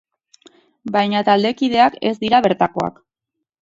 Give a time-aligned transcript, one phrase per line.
[0.95, 3.03] Baina taldekideak ez dira bertakoak.